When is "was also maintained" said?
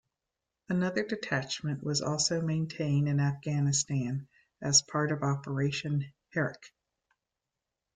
1.83-3.07